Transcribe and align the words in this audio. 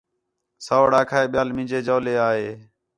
سَوڑ 0.65 0.89
آکھا 0.99 1.17
ہِے 1.21 1.27
ٻِیال 1.31 1.49
مینجے 1.55 1.79
جولے 1.87 2.15
آ 2.27 2.29
ہے 2.43 2.51